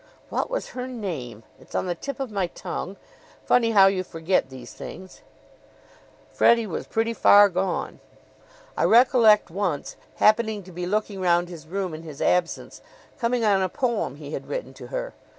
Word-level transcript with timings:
"What 0.29 0.49
was 0.49 0.69
her 0.69 0.87
name? 0.87 1.43
It's 1.59 1.75
on 1.75 1.85
the 1.85 1.93
tip 1.93 2.19
of 2.19 2.31
my 2.31 2.47
tongue. 2.47 2.97
Funny 3.45 3.69
how 3.69 3.85
you 3.85 4.03
forget 4.03 4.49
these 4.49 4.73
things! 4.73 5.21
Freddie 6.33 6.65
was 6.65 6.87
pretty 6.87 7.13
far 7.13 7.49
gone. 7.49 7.99
I 8.75 8.83
recollect 8.85 9.51
once, 9.51 9.97
happening 10.15 10.63
to 10.63 10.71
be 10.71 10.87
looking 10.87 11.21
round 11.21 11.49
his 11.49 11.67
room 11.67 11.93
in 11.93 12.01
his 12.01 12.19
absence, 12.19 12.81
coming 13.19 13.45
on 13.45 13.61
a 13.61 13.69
poem 13.69 14.15
he 14.15 14.31
had 14.31 14.47
written 14.47 14.73
to 14.73 14.87
her. 14.87 15.13